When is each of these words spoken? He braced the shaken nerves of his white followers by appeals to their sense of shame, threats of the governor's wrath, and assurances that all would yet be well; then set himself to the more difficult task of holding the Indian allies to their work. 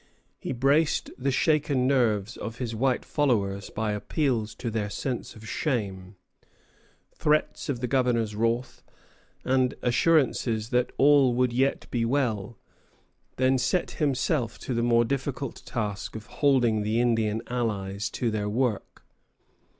He 0.39 0.51
braced 0.51 1.11
the 1.15 1.29
shaken 1.29 1.85
nerves 1.85 2.35
of 2.35 2.57
his 2.57 2.73
white 2.73 3.05
followers 3.05 3.69
by 3.69 3.91
appeals 3.91 4.55
to 4.55 4.71
their 4.71 4.89
sense 4.89 5.35
of 5.35 5.47
shame, 5.47 6.15
threats 7.13 7.69
of 7.69 7.81
the 7.81 7.87
governor's 7.87 8.33
wrath, 8.35 8.81
and 9.45 9.75
assurances 9.83 10.71
that 10.71 10.91
all 10.97 11.35
would 11.35 11.53
yet 11.53 11.85
be 11.91 12.03
well; 12.03 12.57
then 13.35 13.59
set 13.59 13.91
himself 14.01 14.57
to 14.57 14.73
the 14.73 14.81
more 14.81 15.05
difficult 15.05 15.61
task 15.67 16.15
of 16.15 16.25
holding 16.25 16.81
the 16.81 16.99
Indian 16.99 17.43
allies 17.45 18.09
to 18.09 18.31
their 18.31 18.49
work. 18.49 19.05